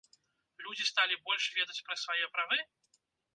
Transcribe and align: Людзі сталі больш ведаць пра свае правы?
Людзі 0.67 0.87
сталі 0.91 1.17
больш 1.27 1.45
ведаць 1.59 1.83
пра 1.91 1.99
свае 2.05 2.25
правы? 2.39 2.59